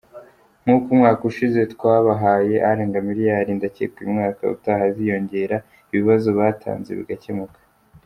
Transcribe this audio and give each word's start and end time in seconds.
Nkuko 0.63 0.87
umwaka 0.95 1.21
ushize 1.31 1.59
twabahaye 1.73 2.55
arenga 2.69 2.97
miliyari 3.07 3.49
ndakeka 3.57 3.95
uyu 3.99 4.13
mwaka 4.15 4.41
utaha 4.55 4.83
aziyongera 4.89 5.55
ibibazo 5.91 6.29
batanze 6.39 6.91
bigakemuka’’. 7.01 7.59